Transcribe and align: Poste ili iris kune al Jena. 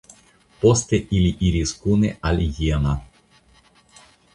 Poste 0.63 0.99
ili 1.19 1.35
iris 1.49 1.75
kune 1.85 2.13
al 2.31 2.45
Jena. 2.59 2.99